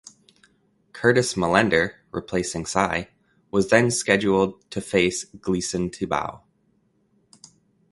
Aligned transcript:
Curtis 0.93 1.35
Millender 1.35 1.97
(replacing 2.09 2.65
Sy) 2.65 3.09
was 3.51 3.69
then 3.69 3.91
scheduled 3.91 4.67
to 4.71 4.81
face 4.81 5.25
Gleison 5.37 5.91
Tibau. 5.91 6.41